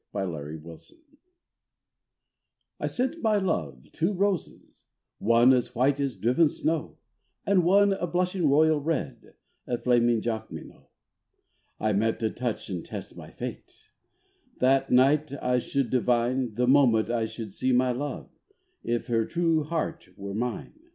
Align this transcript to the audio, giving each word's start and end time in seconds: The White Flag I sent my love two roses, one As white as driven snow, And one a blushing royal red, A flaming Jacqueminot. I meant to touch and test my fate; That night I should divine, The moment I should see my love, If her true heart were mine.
The 0.13 0.25
White 0.27 0.61
Flag 0.63 0.97
I 2.79 2.87
sent 2.87 3.21
my 3.21 3.37
love 3.37 3.91
two 3.91 4.13
roses, 4.13 4.87
one 5.19 5.53
As 5.53 5.75
white 5.75 5.99
as 5.99 6.15
driven 6.15 6.49
snow, 6.49 6.97
And 7.45 7.63
one 7.63 7.93
a 7.93 8.07
blushing 8.07 8.49
royal 8.49 8.81
red, 8.81 9.35
A 9.67 9.77
flaming 9.77 10.19
Jacqueminot. 10.19 10.89
I 11.79 11.93
meant 11.93 12.19
to 12.21 12.31
touch 12.31 12.67
and 12.67 12.83
test 12.83 13.15
my 13.15 13.29
fate; 13.29 13.91
That 14.57 14.89
night 14.91 15.33
I 15.39 15.59
should 15.59 15.91
divine, 15.91 16.55
The 16.55 16.65
moment 16.65 17.11
I 17.11 17.25
should 17.25 17.53
see 17.53 17.71
my 17.71 17.91
love, 17.91 18.27
If 18.83 19.05
her 19.05 19.23
true 19.23 19.63
heart 19.65 20.09
were 20.17 20.33
mine. 20.33 20.73